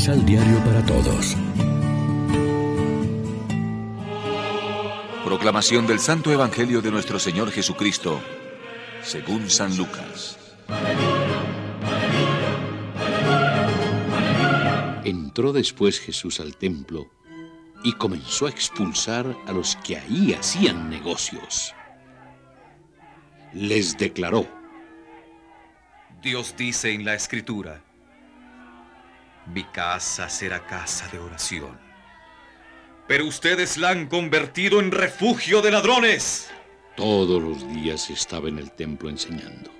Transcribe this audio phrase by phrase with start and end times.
[0.00, 1.36] Misal Diario para Todos.
[5.26, 8.18] Proclamación del Santo Evangelio de nuestro Señor Jesucristo,
[9.02, 10.38] según San Lucas.
[15.04, 17.10] Entró después Jesús al templo
[17.84, 21.74] y comenzó a expulsar a los que ahí hacían negocios.
[23.52, 24.48] Les declaró,
[26.22, 27.84] Dios dice en la Escritura,
[29.46, 31.78] mi casa será casa de oración.
[33.08, 36.48] Pero ustedes la han convertido en refugio de ladrones.
[36.96, 39.70] Todos los días estaba en el templo enseñando.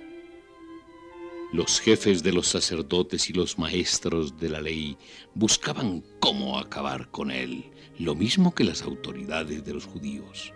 [1.53, 4.97] Los jefes de los sacerdotes y los maestros de la ley
[5.33, 10.53] buscaban cómo acabar con él, lo mismo que las autoridades de los judíos.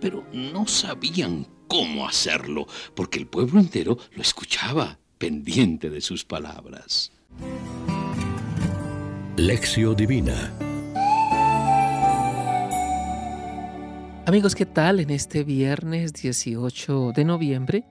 [0.00, 7.12] Pero no sabían cómo hacerlo, porque el pueblo entero lo escuchaba, pendiente de sus palabras.
[9.36, 10.52] Lección Divina
[14.26, 15.00] Amigos, ¿qué tal?
[15.00, 17.84] En este viernes 18 de noviembre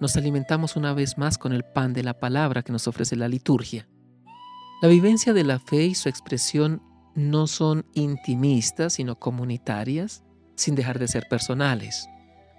[0.00, 3.28] nos alimentamos una vez más con el pan de la palabra que nos ofrece la
[3.28, 3.86] liturgia.
[4.80, 6.82] La vivencia de la fe y su expresión
[7.14, 10.24] no son intimistas, sino comunitarias,
[10.56, 12.08] sin dejar de ser personales.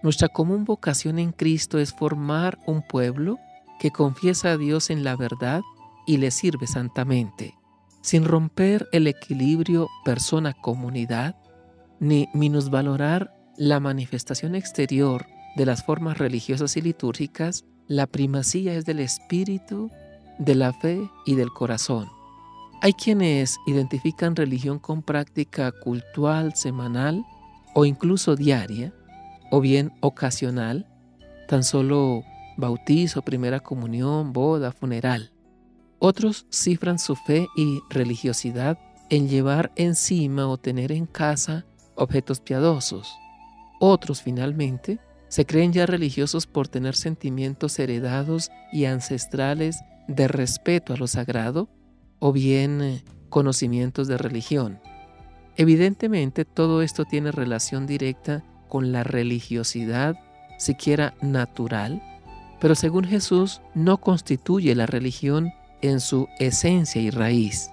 [0.04, 3.40] Nuestra común vocación en Cristo es formar un pueblo
[3.80, 5.62] que confiesa a Dios en la verdad
[6.06, 7.58] y le sirve santamente
[8.02, 11.36] sin romper el equilibrio persona-comunidad,
[12.00, 19.00] ni minusvalorar la manifestación exterior de las formas religiosas y litúrgicas, la primacía es del
[19.00, 19.90] espíritu,
[20.38, 22.08] de la fe y del corazón.
[22.82, 27.26] Hay quienes identifican religión con práctica cultural, semanal
[27.74, 28.94] o incluso diaria,
[29.50, 30.88] o bien ocasional,
[31.48, 32.24] tan solo
[32.58, 35.32] bautizo, primera comunión, boda, funeral.
[36.00, 38.78] Otros cifran su fe y religiosidad
[39.10, 43.18] en llevar encima o tener en casa objetos piadosos.
[43.80, 50.98] Otros, finalmente, se creen ya religiosos por tener sentimientos heredados y ancestrales de respeto a
[50.98, 51.70] lo sagrado
[52.20, 54.80] o bien eh, conocimientos de religión.
[55.56, 60.16] Evidentemente todo esto tiene relación directa con la religiosidad,
[60.60, 62.02] siquiera natural,
[62.60, 65.52] pero según Jesús no constituye la religión
[65.82, 67.70] en su esencia y raíz.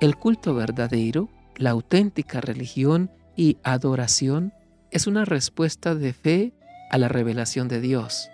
[0.00, 4.52] El culto verdadero, la auténtica religión y adoración
[4.90, 6.52] es una respuesta de fe
[6.90, 8.28] a la revelación de Dios.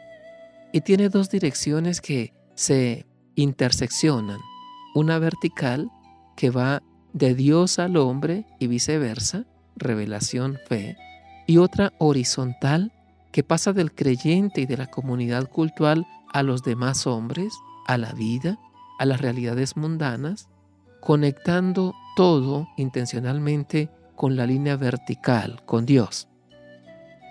[0.72, 4.38] Y tiene dos direcciones que se interseccionan,
[4.94, 5.90] una vertical
[6.36, 9.44] que va de Dios al hombre y viceversa,
[9.76, 10.96] revelación, fe,
[11.46, 12.92] y otra horizontal
[13.32, 17.52] que pasa del creyente y de la comunidad cultural a los demás hombres,
[17.86, 18.58] a la vida,
[18.98, 20.48] a las realidades mundanas,
[21.00, 26.28] conectando todo intencionalmente con la línea vertical, con Dios.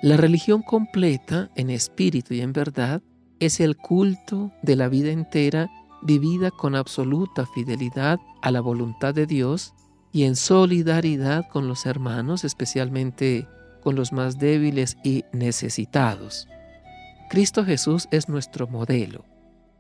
[0.01, 3.01] La religión completa, en espíritu y en verdad,
[3.39, 5.69] es el culto de la vida entera
[6.03, 9.73] vivida con absoluta fidelidad a la voluntad de Dios
[10.11, 13.47] y en solidaridad con los hermanos, especialmente
[13.83, 16.47] con los más débiles y necesitados.
[17.29, 19.25] Cristo Jesús es nuestro modelo.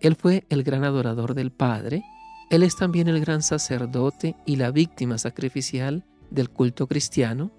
[0.05, 2.03] Él fue el gran adorador del Padre,
[2.51, 7.49] Él es también el gran sacerdote y la víctima sacrificial del culto cristiano,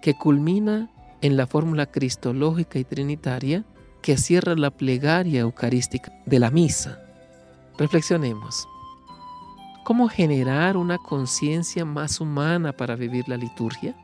[0.00, 0.92] que culmina
[1.22, 3.64] en la fórmula cristológica y trinitaria
[4.00, 7.00] que cierra la plegaria eucarística de la misa.
[7.78, 8.68] Reflexionemos.
[9.84, 13.96] ¿Cómo generar una conciencia más humana para vivir la liturgia?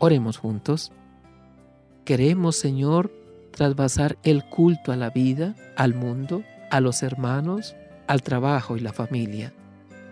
[0.00, 0.90] Oremos juntos.
[2.04, 3.12] Queremos, Señor,
[3.52, 6.42] trasvasar el culto a la vida, al mundo,
[6.74, 7.76] a los hermanos,
[8.08, 9.52] al trabajo y la familia.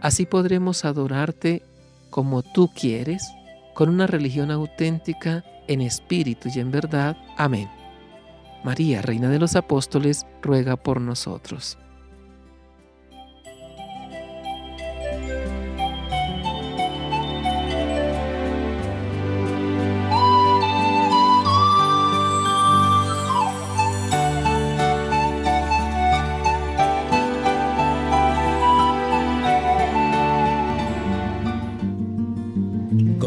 [0.01, 1.65] Así podremos adorarte
[2.09, 3.27] como tú quieres,
[3.75, 7.17] con una religión auténtica en espíritu y en verdad.
[7.37, 7.69] Amén.
[8.63, 11.79] María, Reina de los Apóstoles, ruega por nosotros.